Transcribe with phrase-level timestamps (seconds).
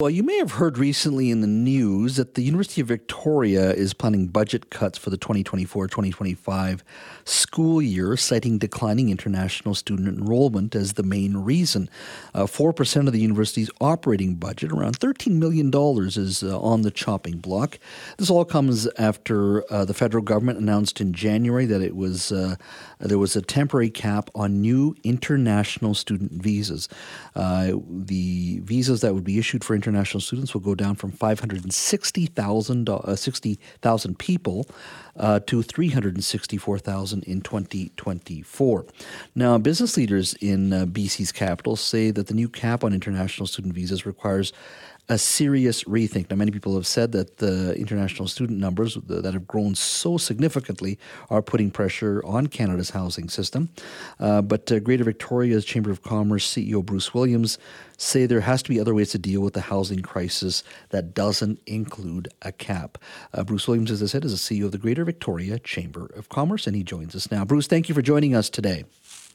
[0.00, 3.92] Well, you may have heard recently in the news that the University of Victoria is
[3.92, 6.82] planning budget cuts for the 2024 2025
[7.26, 11.90] school year, citing declining international student enrollment as the main reason.
[12.32, 15.70] Uh, 4% of the university's operating budget, around $13 million,
[16.16, 17.78] is uh, on the chopping block.
[18.16, 22.56] This all comes after uh, the federal government announced in January that it was uh,
[23.00, 26.88] there was a temporary cap on new international student visas.
[27.36, 31.10] Uh, the visas that would be issued for international international students will go down from
[31.12, 34.66] 560,000 uh, 60,000 people
[35.16, 38.86] uh, to 364,000 in 2024.
[39.34, 43.74] Now, business leaders in uh, BC's capital say that the new cap on international student
[43.74, 44.52] visas requires
[45.10, 46.30] a serious rethink.
[46.30, 51.00] Now, many people have said that the international student numbers that have grown so significantly
[51.28, 53.70] are putting pressure on Canada's housing system.
[54.20, 57.58] Uh, but uh, Greater Victoria's Chamber of Commerce CEO Bruce Williams
[57.96, 61.58] say there has to be other ways to deal with the housing crisis that doesn't
[61.66, 62.96] include a cap.
[63.34, 66.28] Uh, Bruce Williams, as I said, is the CEO of the Greater Victoria Chamber of
[66.28, 67.44] Commerce, and he joins us now.
[67.44, 68.84] Bruce, thank you for joining us today.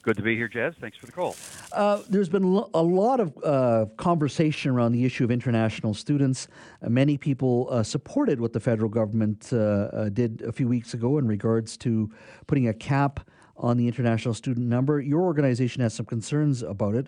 [0.05, 0.75] Good to be here, Jas.
[0.79, 1.35] Thanks for the call.
[1.71, 6.47] Uh, there's been a lot of uh, conversation around the issue of international students.
[6.83, 10.93] Uh, many people uh, supported what the federal government uh, uh, did a few weeks
[10.93, 12.11] ago in regards to
[12.45, 15.01] putting a cap on the international student number.
[15.01, 17.07] Your organization has some concerns about it.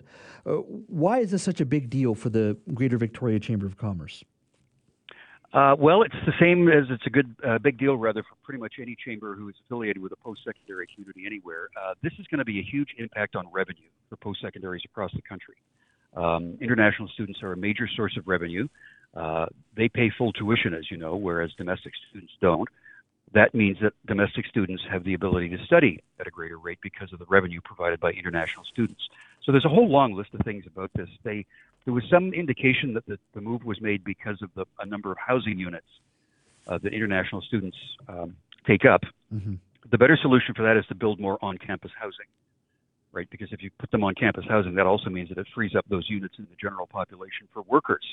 [0.88, 4.24] why is this such a big deal for the Greater Victoria Chamber of Commerce?
[5.52, 8.60] Uh, well, it's the same as it's a good uh, big deal, rather, for pretty
[8.60, 11.68] much any chamber who is affiliated with a post-secondary community anywhere.
[11.74, 15.22] Uh, this is going to be a huge impact on revenue for post-secondaries across the
[15.22, 15.54] country.
[16.14, 18.68] Um, international students are a major source of revenue.
[19.16, 22.68] Uh, they pay full tuition, as you know, whereas domestic students don't.
[23.32, 27.12] That means that domestic students have the ability to study at a greater rate because
[27.12, 29.02] of the revenue provided by international students.
[29.44, 31.08] So there's a whole long list of things about this.
[31.22, 31.46] They
[31.84, 35.10] there was some indication that the, the move was made because of the a number
[35.10, 35.86] of housing units
[36.66, 37.76] uh, that international students
[38.08, 39.02] um, take up.
[39.32, 39.54] Mm-hmm.
[39.90, 42.26] The better solution for that is to build more on-campus housing,
[43.12, 43.28] right?
[43.30, 45.86] Because if you put them on campus housing, that also means that it frees up
[45.88, 48.04] those units in the general population for workers,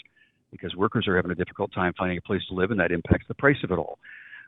[0.51, 3.27] because workers are having a difficult time finding a place to live, and that impacts
[3.27, 3.99] the price of it all.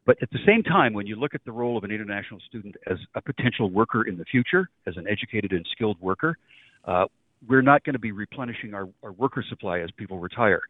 [0.08, 2.76] But at the same time, when you look at the role of an international student
[2.90, 6.38] as a potential worker in the future, as an educated and skilled worker,
[6.86, 7.08] uh,
[7.46, 10.62] we're not going to be replenishing our, our worker supply as people retire.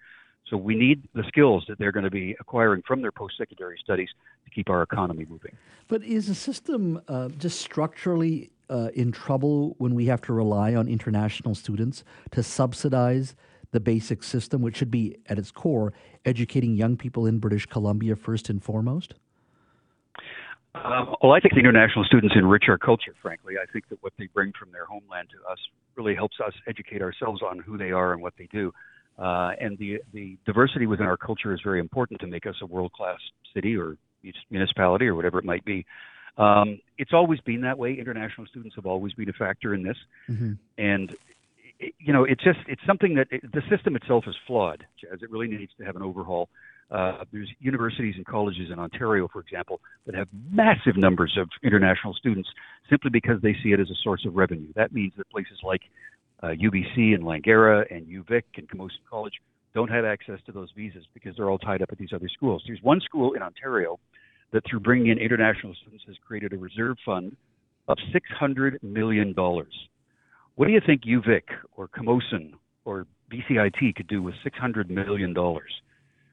[0.49, 4.09] So we need the skills that they're going to be acquiring from their post-secondary studies
[4.45, 5.55] to keep our economy moving.
[5.87, 10.73] But is the system uh, just structurally uh, in trouble when we have to rely
[10.73, 13.35] on international students to subsidize
[13.71, 15.93] the basic system, which should be at its core
[16.25, 19.13] educating young people in British Columbia first and foremost?
[20.85, 23.55] Um, well, I think the international students enrich our culture, frankly.
[23.61, 25.59] I think that what they bring from their homeland to us
[25.95, 28.73] really helps us educate ourselves on who they are and what they do.
[29.17, 32.65] Uh, and the, the diversity within our culture is very important to make us a
[32.65, 33.17] world class
[33.53, 33.97] city or
[34.49, 35.85] municipality or whatever it might be.
[36.37, 37.97] Um, it's always been that way.
[37.99, 39.97] International students have always been a factor in this.
[40.29, 40.53] Mm-hmm.
[40.77, 41.15] And
[41.99, 45.31] you know, it's just it's something that it, the system itself is flawed, as it
[45.31, 46.49] really needs to have an overhaul.
[46.89, 52.13] Uh, there's universities and colleges in Ontario, for example, that have massive numbers of international
[52.13, 52.47] students
[52.89, 54.71] simply because they see it as a source of revenue.
[54.75, 55.81] That means that places like
[56.43, 59.33] uh, UBC and Langara and UVic and Camosun College
[59.73, 62.63] don't have access to those visas because they're all tied up at these other schools.
[62.65, 63.99] There's one school in Ontario
[64.53, 67.35] that, through bringing in international students, has created a reserve fund
[67.89, 67.97] of
[68.41, 69.33] $600 million.
[69.35, 71.43] What do you think UVic
[71.75, 72.53] or Camosun
[72.85, 75.35] or BCIT could do with $600 million?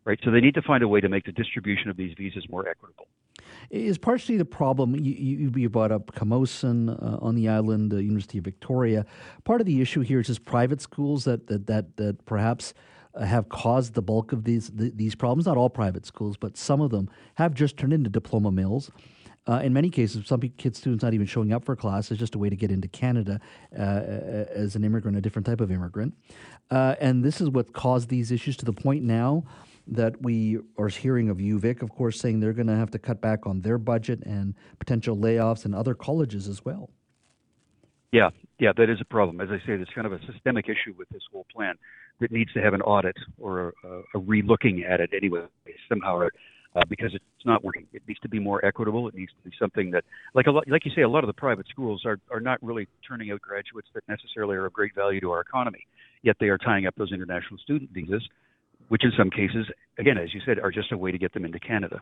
[0.04, 0.18] Right?
[0.24, 2.68] So they need to find a way to make the distribution of these visas more
[2.68, 3.08] equitable.
[3.70, 8.00] Is partially the problem you, you, brought up Camosun uh, on the island, the uh,
[8.00, 9.06] University of Victoria.
[9.44, 12.74] Part of the issue here is just private schools that that that, that perhaps
[13.14, 15.46] uh, have caused the bulk of these the, these problems.
[15.46, 18.90] Not all private schools, but some of them have just turned into diploma mills.
[19.46, 22.10] Uh, in many cases, some kids, students not even showing up for class.
[22.10, 23.38] is just a way to get into Canada
[23.78, 26.14] uh, as an immigrant, a different type of immigrant.
[26.70, 29.44] Uh, and this is what caused these issues to the point now
[29.86, 33.20] that we are hearing of UVic, of course, saying they're going to have to cut
[33.20, 36.90] back on their budget and potential layoffs in other colleges as well.
[38.12, 39.40] Yeah, yeah, that is a problem.
[39.40, 41.74] As I say, there's kind of a systemic issue with this whole plan
[42.20, 45.42] that needs to have an audit or a, a re-looking at it anyway,
[45.88, 46.28] somehow.
[46.74, 47.86] uh, because it's not working.
[47.92, 49.08] It needs to be more equitable.
[49.08, 50.04] It needs to be something that,
[50.34, 52.62] like a lot, like you say, a lot of the private schools are are not
[52.62, 55.86] really turning out graduates that necessarily are of great value to our economy.
[56.22, 58.26] Yet they are tying up those international student visas,
[58.88, 59.66] which in some cases,
[59.98, 62.00] again, as you said, are just a way to get them into Canada.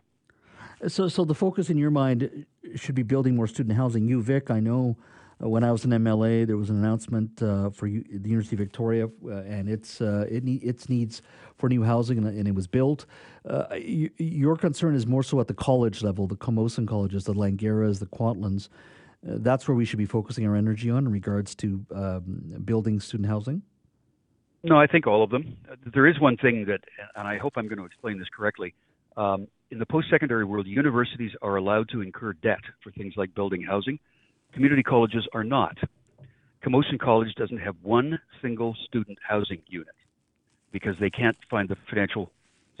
[0.87, 2.45] So, so the focus in your mind
[2.75, 4.07] should be building more student housing.
[4.07, 4.97] UVic, I know
[5.41, 8.55] uh, when I was in MLA, there was an announcement uh, for U- the University
[8.55, 11.21] of Victoria uh, and its uh, it ne- its needs
[11.57, 13.05] for new housing, and, and it was built.
[13.47, 17.33] Uh, y- your concern is more so at the college level, the Camosun colleges, the
[17.33, 18.67] Langara's, the Kwantlens.
[19.25, 22.99] Uh, that's where we should be focusing our energy on in regards to um, building
[22.99, 23.61] student housing.
[24.63, 25.57] No, I think all of them.
[25.93, 26.81] There is one thing that,
[27.15, 28.73] and I hope I'm going to explain this correctly.
[29.17, 33.61] Um, in the post-secondary world, universities are allowed to incur debt for things like building
[33.61, 33.99] housing
[34.53, 35.77] Community colleges are not.
[36.63, 39.95] Camosun College doesn't have one single student housing unit
[40.71, 42.31] because they can't find the financial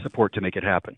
[0.01, 0.95] support to make it happen.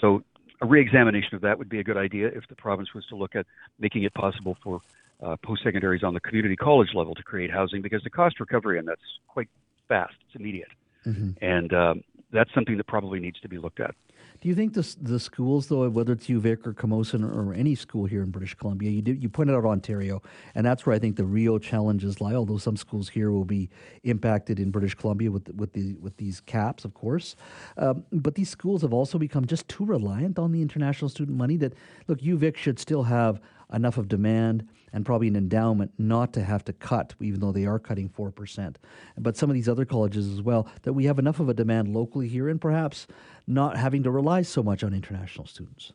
[0.00, 0.22] So
[0.60, 3.34] a reexamination of that would be a good idea if the province was to look
[3.34, 3.46] at
[3.78, 4.80] making it possible for
[5.22, 8.86] uh, post-secondaries on the community college level to create housing because the cost recovery and
[8.86, 9.48] that's quite
[9.88, 10.14] fast.
[10.26, 10.68] It's immediate.
[11.06, 11.30] Mm-hmm.
[11.42, 12.02] And um,
[12.32, 13.94] that's something that probably needs to be looked at.
[14.40, 18.04] Do you think the the schools, though, whether it's UVic or Camosun or any school
[18.04, 20.22] here in British Columbia, you did, you pointed out Ontario,
[20.54, 22.34] and that's where I think the real challenges lie.
[22.34, 23.68] Although some schools here will be
[24.04, 27.34] impacted in British Columbia with with the with these caps, of course,
[27.78, 31.56] um, but these schools have also become just too reliant on the international student money.
[31.56, 31.74] That
[32.06, 33.40] look, UVic should still have
[33.72, 37.66] enough of demand and probably an endowment not to have to cut, even though they
[37.66, 38.76] are cutting 4%.
[39.18, 41.94] But some of these other colleges as well, that we have enough of a demand
[41.94, 43.06] locally here and perhaps
[43.46, 45.92] not having to rely so much on international students.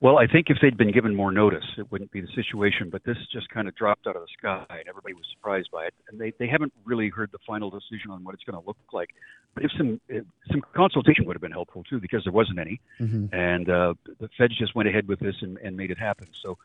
[0.00, 2.90] Well, I think if they'd been given more notice, it wouldn't be the situation.
[2.90, 5.86] But this just kind of dropped out of the sky, and everybody was surprised by
[5.86, 5.94] it.
[6.08, 8.76] And they, they haven't really heard the final decision on what it's going to look
[8.92, 9.10] like.
[9.54, 12.80] But if some if some consultation would have been helpful too, because there wasn't any,
[13.00, 13.34] mm-hmm.
[13.34, 16.28] and uh, the feds just went ahead with this and, and made it happen.
[16.42, 16.58] So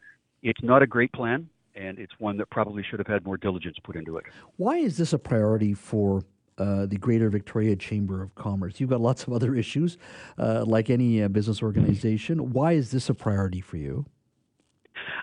[0.43, 3.77] it's not a great plan, and it's one that probably should have had more diligence
[3.81, 4.25] put into it.
[4.57, 6.23] Why is this a priority for
[6.57, 8.80] uh, the Greater Victoria Chamber of Commerce.
[8.80, 9.98] You've got lots of other issues,
[10.38, 12.51] uh, like any uh, business organization.
[12.51, 14.06] Why is this a priority for you?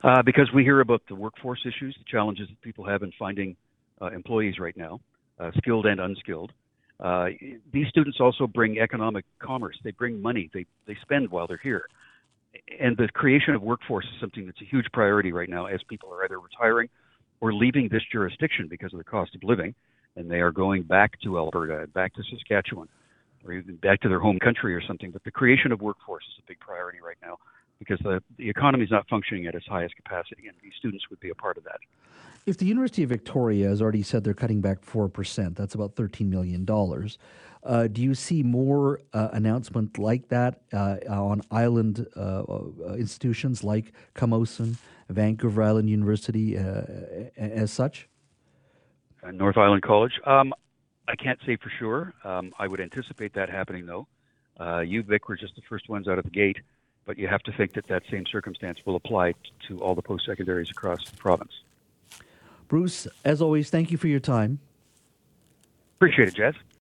[0.03, 3.57] Uh, because we hear about the workforce issues, the challenges that people have in finding
[4.01, 5.01] uh, employees right now,
[5.59, 6.53] skilled and unskilled.
[7.73, 9.79] these students also bring economic commerce.
[9.85, 10.51] They bring money.
[10.53, 11.89] They they spend while they're here,
[12.81, 16.13] and the creation of workforce is something that's a huge priority right now as people
[16.13, 16.89] are either retiring
[17.41, 19.75] or leaving this jurisdiction because of the cost of living
[20.19, 22.89] and they are going back to Alberta, back to Saskatchewan,
[23.45, 25.13] or even back to their home country or something.
[25.13, 27.39] But the creation of workforce is a big priority right now
[27.79, 31.21] because the, the economy is not functioning at its highest capacity, and these students would
[31.21, 31.79] be a part of that.
[32.47, 36.29] If the University of Victoria has already said they're cutting back 4%, that's about $13
[36.29, 36.67] million.
[37.63, 43.63] Uh, do you see more uh, announcement like that uh, on island uh, uh, institutions
[43.63, 44.77] like Camosun,
[45.09, 46.83] Vancouver Island University, uh,
[47.37, 48.09] as such?
[49.33, 50.21] North Island College.
[50.25, 50.55] Um,
[51.07, 52.13] I can't say for sure.
[52.25, 54.07] Um, I would anticipate that happening though.
[54.59, 56.59] Uh, UVic were just the first ones out of the gate,
[57.05, 59.35] but you have to think that that same circumstance will apply
[59.69, 61.53] to all the post secondaries across the province.
[62.67, 64.59] Bruce, as always, thank you for your time.
[65.97, 66.55] Appreciate it, Jas.